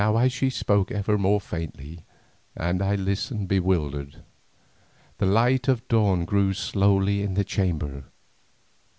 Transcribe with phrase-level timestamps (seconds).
[0.01, 2.05] Now as she spoke ever more faintly,
[2.55, 4.23] and I listened bewildered,
[5.19, 8.05] the light of dawn grew slowly in the chamber.